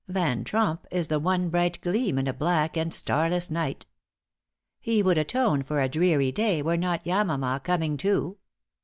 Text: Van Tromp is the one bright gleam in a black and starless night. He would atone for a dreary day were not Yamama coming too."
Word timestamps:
Van 0.07 0.43
Tromp 0.43 0.87
is 0.89 1.09
the 1.09 1.19
one 1.19 1.49
bright 1.49 1.79
gleam 1.79 2.17
in 2.17 2.25
a 2.25 2.33
black 2.33 2.75
and 2.75 2.91
starless 2.91 3.51
night. 3.51 3.85
He 4.79 5.03
would 5.03 5.19
atone 5.19 5.61
for 5.61 5.79
a 5.79 5.87
dreary 5.87 6.31
day 6.31 6.63
were 6.63 6.75
not 6.75 7.05
Yamama 7.05 7.63
coming 7.63 7.97
too." 7.97 8.37